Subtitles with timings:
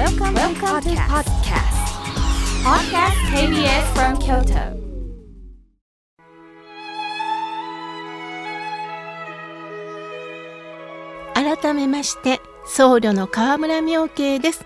[0.00, 1.76] Welcome, Welcome to podcast.
[2.64, 4.80] Podcast KBS from Kyoto.
[11.34, 14.64] 改めまして僧侶の河村明慶です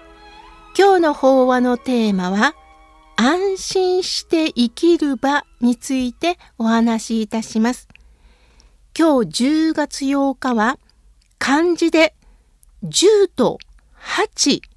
[0.78, 2.54] 今日の法話のテーマは
[3.16, 7.88] 安心して生きる場についてお話しいたします
[8.96, 10.78] 今日10月8日は
[11.40, 12.14] 漢字で
[12.84, 13.58] 10と
[14.00, 14.73] 8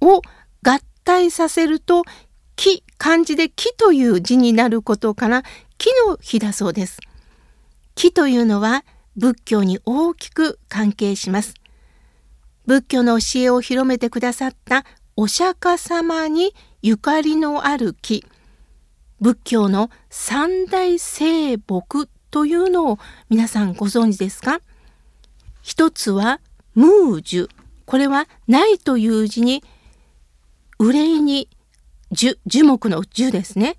[0.00, 0.22] を
[0.62, 2.04] 合体させると
[2.56, 5.42] 木漢字で木という字になることから
[5.78, 6.98] 木の日だそうです
[7.94, 8.84] 木というのは
[9.16, 11.54] 仏教に大きく関係します。
[12.66, 14.84] 仏教の教えを広めてくださった
[15.16, 18.24] お釈迦様にゆかりのある木、
[19.20, 24.60] 仏教の三大聖木というのを皆さんご存知ですか？
[25.62, 26.40] 一つは
[26.76, 27.48] ムージュ。
[27.86, 29.64] これはないという字に
[30.78, 31.48] 憂いに
[32.12, 33.76] 樹、樹木の樹ですね。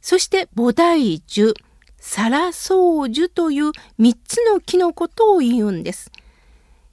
[0.00, 1.54] そして菩提樹。
[2.00, 6.10] サラソウジュという3つの木のことを言うんです。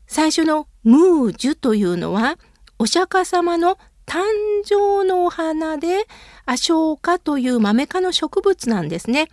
[0.08, 2.38] 最初のムージュというのは
[2.78, 4.24] お釈迦様の誕
[4.64, 6.06] 生のお花で
[6.46, 9.30] アショウカというマメ科の植物なんですね。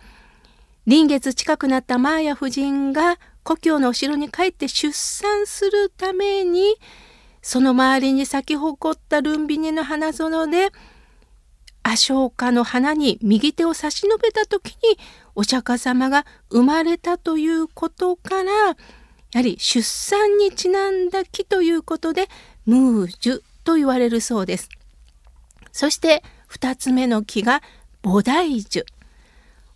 [0.85, 6.75] 臨月近くなったマーヤ夫人が故郷のお城に帰って出産するために
[7.43, 10.69] その周りに咲き誇ったルンビニの花園で
[11.83, 14.97] アショウカの花に右手を差し伸べた時に
[15.35, 18.75] お釈迦様が生まれたということからや
[19.35, 22.29] はり出産にちなんだ木ということで
[22.65, 24.69] ムージュと言われるそうです。
[25.73, 27.61] そして2つ目の木が
[28.03, 28.85] 菩提樹。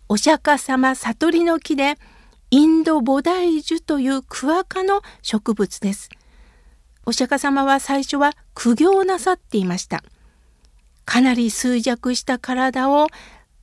[0.08, 1.96] お釈迦様悟りの木で
[2.50, 6.08] インド菩提樹というクワ科の植物です。
[7.08, 10.04] お釈迦様は最初は苦行なさっていました。
[11.06, 13.06] かなり衰弱した体を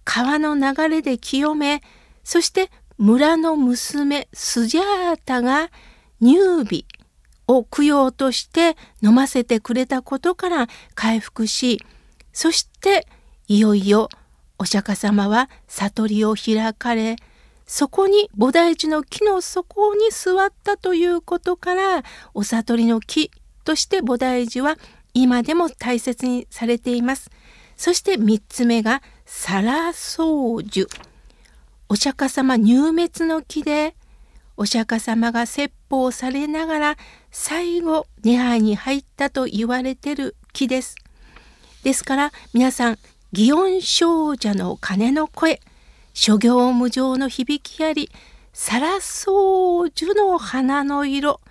[0.04, 1.84] 川の流れで清め
[2.24, 5.70] そして村の娘スジャータが
[6.20, 6.86] 乳美
[7.48, 11.86] を供養として飲ませてくれたことから回復し
[12.34, 13.06] そして
[13.48, 14.10] いよいよ
[14.58, 17.16] お釈迦様は悟りを開かれ
[17.66, 22.04] そこに菩提樹の木の底に座ったということから
[22.34, 23.32] お悟りの木
[23.64, 24.78] として菩提樹は
[25.14, 27.32] 今でも大切にされています。
[27.76, 30.88] そして3つ目がサラソウジュ。
[31.90, 33.96] お釈迦様入滅の木で、
[34.58, 36.98] お釈迦様が説法されながら
[37.32, 40.96] 最後涅槃に入ったと言われてる木です。
[41.84, 42.98] ですから皆さん、
[43.34, 45.60] 祇園少女の鐘の声、
[46.16, 48.10] 諸行無常の響きあり、
[48.54, 51.42] サラソウジュの花の色、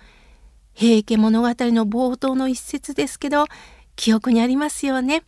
[0.73, 1.53] 平家物語の
[1.87, 3.45] 冒頭の一節ですけど、
[3.95, 5.23] 記憶にありますよね。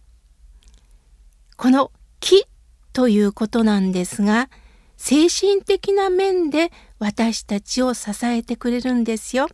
[1.56, 2.46] この木
[2.94, 4.50] ということなんですが、
[4.98, 9.48] 精神的な面で私たちを支えてくれるんですよ。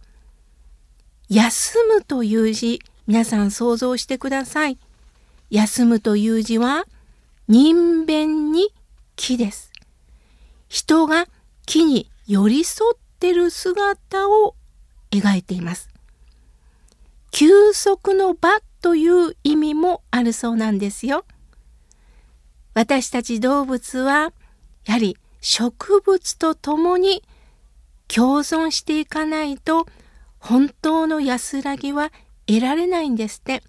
[1.28, 4.78] 休むという字、皆さん想像してください。
[5.50, 6.86] 休むという字は
[7.50, 8.70] 人弁に
[9.18, 9.72] 木です。
[10.73, 11.28] 人が
[11.67, 14.56] 木に寄り添ってる姿を
[15.11, 15.88] 描いています。
[17.29, 21.25] 休息の場という意味もあるそうなんですよ。
[22.73, 24.34] 私たち動物は
[24.88, 27.22] やはり植物と共に
[28.07, 29.85] 共存していかないと
[30.40, 32.11] 本当の安らぎは
[32.47, 33.61] 得られないんですって。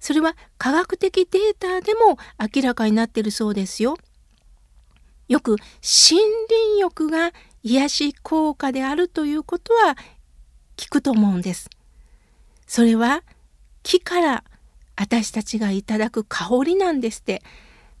[0.00, 3.96] それは科学的データでも明らかになっているそうですよ。
[5.28, 7.32] よく森林浴が
[7.62, 9.96] 癒し効果であるということは
[10.76, 11.68] 聞くと思うんです。
[12.66, 13.22] それは
[13.82, 14.44] 木から
[14.96, 17.42] 私たちがいただく香りなんですって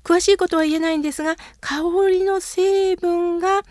[0.02, 3.62] 詳しいことは言えないんですが香りの成分が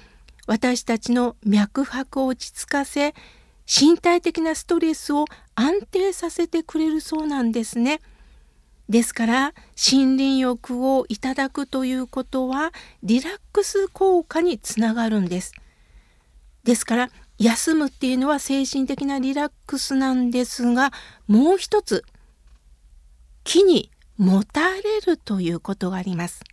[0.47, 3.13] 私たちの脈拍を落ち着かせ
[3.65, 7.99] 身体的なストレスを安定させてくれるそうなんですね。
[8.87, 9.53] ですから
[9.91, 12.71] 森林浴をいただくということは
[13.03, 15.53] リラックス効果につながるんです。
[16.63, 20.91] ですから休むっていうのは精神的なリラックスなんですが
[21.27, 22.05] もう一つ
[23.43, 26.43] 木に持たれるということがあります。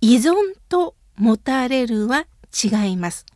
[0.00, 0.34] 依存
[0.68, 3.26] と持たれるは違います。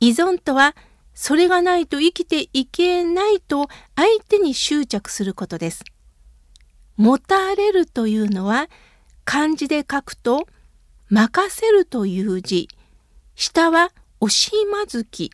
[0.00, 0.74] 依存とは
[1.14, 5.84] それがないと生きていけないと相手に執着することです。
[6.96, 8.68] 持たれるというのは
[9.24, 10.46] 漢字で書くと
[11.08, 12.68] 任せるという字、
[13.34, 15.30] 下は押しまずき、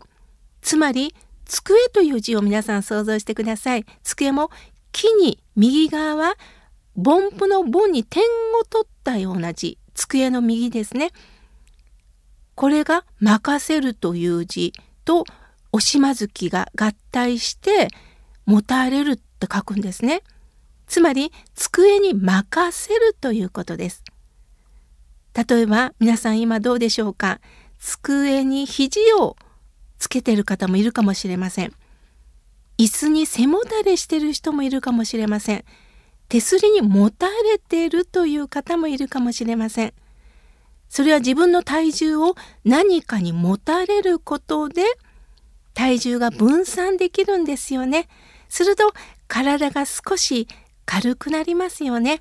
[0.63, 1.15] つまり
[1.45, 3.85] 机という字を皆さん想像してください。
[4.03, 4.51] 机も
[4.93, 6.35] 木に右側は
[6.97, 8.23] 盆布の盆に点
[8.61, 11.11] を取ったような字机の右ですね。
[12.55, 14.73] これが任せるという字
[15.05, 15.25] と
[15.73, 17.89] おしまずきが合体して
[18.45, 20.23] 持たれるって書くんですね。
[20.91, 24.03] つまり机に任せるということです。
[25.49, 27.41] 例えば皆さん今どうでしょうか？
[27.79, 29.37] 机に肘を
[30.01, 31.73] つけてる方もいるかもしれません。
[32.77, 35.65] 椅子に背もたれしてる人もいるかもしれません。
[36.29, 39.95] 手すりにもたれているという方もいるかもしれません。
[40.89, 42.35] それは自分の体重を
[42.65, 44.83] 何かに持たれることで
[45.73, 48.09] 体重が分散できるんですよね。
[48.49, 48.93] すると
[49.29, 50.49] 体が少し
[50.93, 52.21] 軽くなりますよね。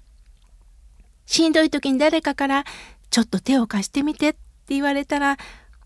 [1.26, 2.66] しんどい時に誰かから
[3.10, 4.40] ちょっと手を貸してみてって
[4.70, 5.38] 言われたら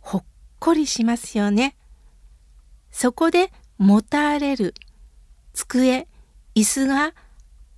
[0.01, 0.23] ほっ
[0.59, 1.77] こりしますよね。
[2.91, 4.73] そこで持たれる
[5.53, 6.09] 机
[6.55, 7.13] 椅子が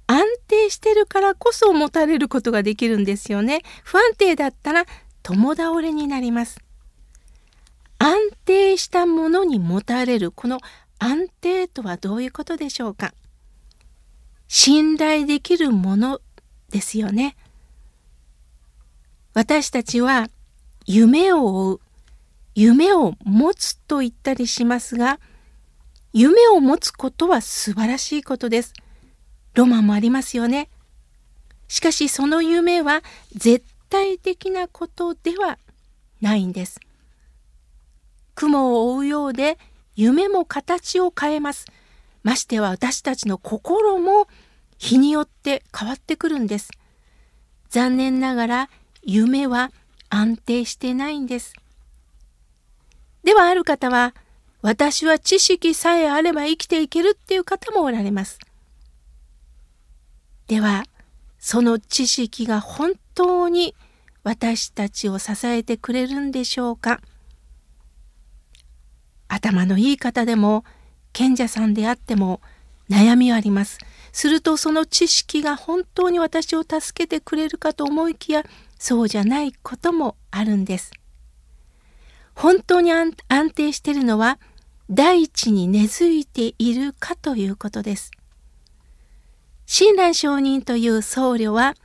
[0.08, 3.62] 安定してるからこそ持たれることができるんですよね。
[3.84, 4.86] 不安定だったら
[5.22, 6.58] 共倒れになります。
[8.00, 10.58] 安定したものに持たれるこの
[10.98, 13.14] 安定とはどういうことでしょうか？
[14.48, 16.22] 信頼できるもの
[16.70, 17.36] ですよね。
[19.34, 20.30] 私たちは
[20.86, 21.82] 夢を追う、
[22.54, 25.20] 夢を持つと言ったりしますが、
[26.14, 28.74] 夢を持つことは素晴らしいことです。
[29.54, 30.70] ロマンもありますよね。
[31.68, 33.02] しかしその夢は
[33.34, 35.58] 絶対的なことでは
[36.22, 36.80] ないんです。
[38.36, 39.58] 雲を追うようで
[39.96, 41.66] 夢も形を変えます。
[42.26, 44.28] ましては私たちの心も
[44.80, 46.72] 日によって変わってくるんです。
[47.70, 48.70] 残念ながら
[49.04, 49.72] 夢は
[50.10, 51.54] 安定してないんです。
[53.24, 54.16] ではある方は
[54.64, 58.40] 私は知識さえあれば生きていけるっていう方もおられます。
[60.48, 60.84] では
[61.38, 63.76] その知識が本当に
[64.24, 67.02] 私たちを支えてくれるんでしょうか
[69.28, 70.66] 頭のいい方でも
[71.16, 72.42] 賢者さんであっても
[72.90, 73.80] 悩みはあります。
[74.12, 78.44] するとその知識が本当に私を助けてくれるかと思いきや
[78.78, 80.92] そうじゃないこともあるんです。
[82.34, 83.14] 本当に安
[83.54, 84.40] 定しているのは
[84.90, 88.12] 大地に根付いているかということです。
[89.66, 91.76] 親鸞上人という僧侶は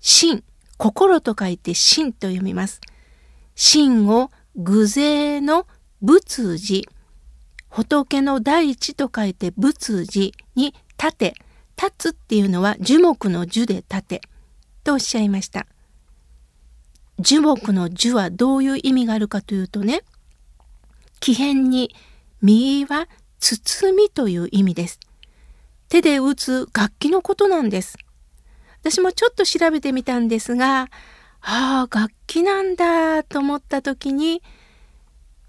[0.00, 0.42] 心、
[0.78, 2.80] 心と書いて心と読みます。
[3.54, 5.68] 心を偶然の
[6.00, 6.91] 仏寺、
[7.72, 11.34] 仏の大地と書いて仏寺に立て、
[11.76, 14.20] 立つっていうのは樹木の樹で立て
[14.84, 15.66] とおっしゃいました。
[17.18, 20.02] 樹木の樹はどういう意味があるかというとね、
[21.20, 21.94] 木片に
[22.42, 23.08] 右は
[23.40, 25.00] 包みという意味です。
[25.88, 27.96] 手で打つ楽器のことなんです。
[28.82, 30.90] 私もちょっと調べてみたんですが、
[31.40, 34.42] ああ、楽器なんだと思った時に、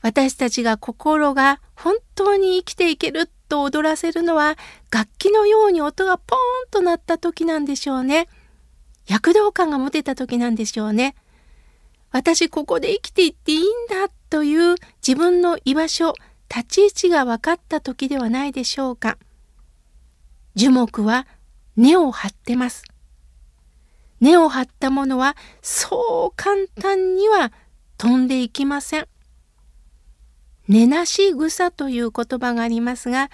[0.03, 4.57] 私たちが心が本当に生きていけると踊らせるのは
[4.91, 8.27] 楽器のように音がポーンと鳴った時なんでしょうね。
[9.07, 11.15] 躍動感が持てた時なんでしょうね。
[12.11, 16.13] 私ここで生きていっていいんだという自分の居場所、
[16.53, 19.17] 立ち位置が分かった時ではないでしょうか。
[20.55, 21.27] 樹木は
[21.77, 22.83] 根を張ってます。
[24.19, 27.53] 根を張ったものはそう簡単には
[27.97, 29.07] 飛んでいきません。
[30.73, 33.29] 根なし草という言葉がありますが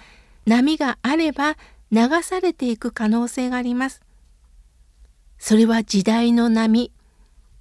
[0.45, 1.55] 波があれば
[1.89, 4.01] 流されていく可能性があります。
[5.37, 6.91] それは時代の波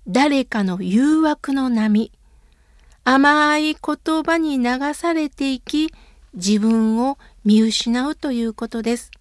[0.09, 2.11] 誰かの誘惑の波
[3.05, 5.93] 甘い言葉に流されていき
[6.35, 9.13] 自分を見失うということです。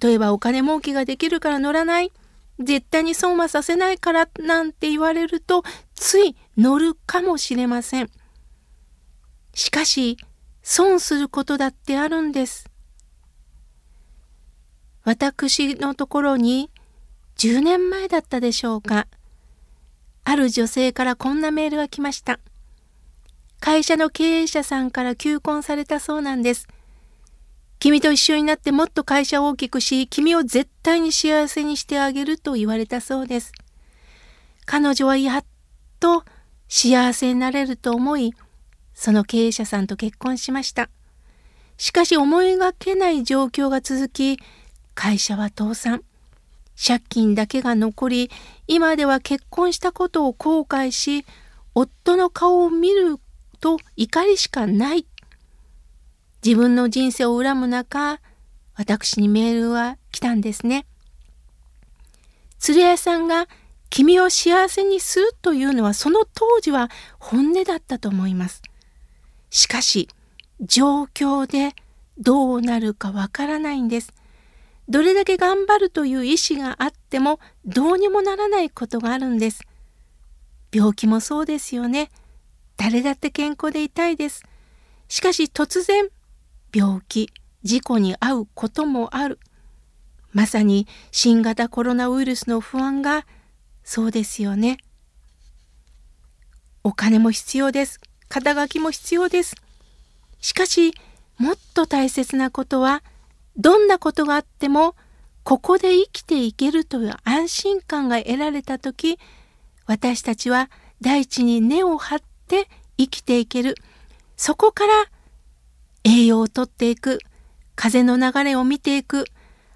[0.00, 2.12] 例えばお金儲けができるから乗らない
[2.60, 5.64] 絶対に損はさせないからなんて言われると
[5.96, 8.10] つい乗るかもしれません。
[9.54, 10.18] しかし、
[10.62, 12.68] 損することだってあるんです。
[15.04, 16.70] 私のところに
[17.38, 19.06] 10年前だったでしょうか。
[20.24, 22.40] ある女性からこんなメールが来ました。
[23.60, 26.68] 会社の経営者さんから求婚されたそうなんです。
[27.78, 33.52] 君と一緒になってもっと会社を大きくし、君を絶対に幸せにしてあげると言われたそうです。
[34.66, 35.44] 彼女はやっ
[36.00, 36.24] と
[36.68, 38.34] 幸せになれると思い、
[38.98, 40.90] その経営者さんと結婚しました。
[41.76, 44.40] しかし思いがけない状況が続き、
[44.96, 46.02] 会社は倒産。
[46.76, 48.30] 借金だけが残り、
[48.66, 51.24] 今では結婚したことを後悔し、
[51.76, 53.20] 夫の顔を見る
[53.60, 55.06] と怒りしかない。
[56.44, 58.20] 自分の人生を恨む中、
[58.74, 60.86] 私にメールは来たんですね。
[62.58, 63.46] 鶴屋さんが
[63.90, 66.90] 君を幸せにするというのはその当時は
[67.20, 68.60] 本音だったと思います。
[69.50, 70.08] しかし
[70.60, 71.74] 状況で
[72.18, 74.12] どうなるかわからないんです。
[74.88, 79.62] どれだけ頑張るという意志があってもどうにもならないことがあるんです。
[80.72, 82.10] 病気もそうですよね。
[82.76, 84.42] 誰だって健康でいたいです。
[85.08, 86.08] しかし突然
[86.74, 87.30] 病気、
[87.62, 89.38] 事故に遭うこともある。
[90.32, 93.26] まさに新型コロナウイルスの不安が
[93.84, 94.78] そうですよね。
[96.84, 98.00] お金も必要です。
[98.28, 99.56] 肩書きも必要です。
[100.40, 100.94] しかし、
[101.38, 103.02] もっと大切なことは、
[103.56, 104.94] どんなことがあっても、
[105.44, 109.18] ここで生きていけるという安心感が得られたとき、
[109.86, 110.70] 私たちは
[111.00, 112.68] 大地に根を張って
[112.98, 113.74] 生きていける。
[114.36, 114.92] そこから
[116.04, 117.20] 栄養をとっていく。
[117.74, 119.24] 風の流れを見ていく。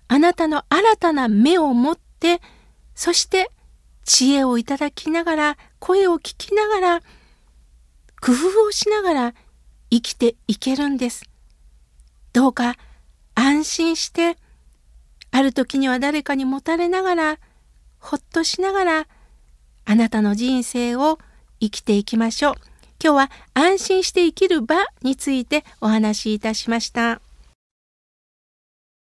[0.08, 2.42] あなたの新たな目を持って、
[2.94, 3.50] そして
[4.04, 7.02] 知恵をいただきながら、声を聞きながら、
[8.24, 9.34] 工夫をしながら
[9.90, 11.28] 生きていけるんです。
[12.32, 12.76] どうか
[13.34, 14.36] 安心して、
[15.32, 17.38] ある時には誰かにもたれながら、
[17.98, 19.06] ほっとしながら、
[19.84, 21.18] あなたの人生を
[21.60, 22.54] 生きていきましょう。
[23.02, 27.20] 今日は安心して生きる場についてお話しいたしました。